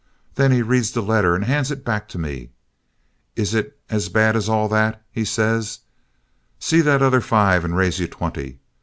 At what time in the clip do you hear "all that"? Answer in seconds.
4.49-4.99